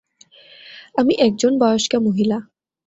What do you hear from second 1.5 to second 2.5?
বয়স্কা মহিলা।